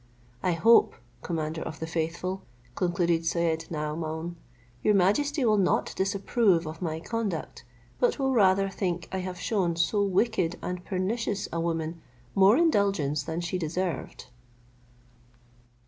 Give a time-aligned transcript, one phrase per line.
[0.41, 2.41] "I hope, commander of the faithful,"
[2.73, 4.35] concluded Syed Naomaun,
[4.81, 7.63] "your majesty will not disapprove of my conduct,
[7.99, 12.01] but will rather think I have shewn so wicked and pernicious a woman
[12.33, 14.25] more indulgence than she deserved."